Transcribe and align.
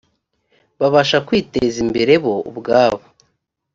babasha 0.79 1.17
kwiteza 1.27 1.77
imbere 1.85 2.13
bo 2.23 2.33
ubwabo 2.49 3.03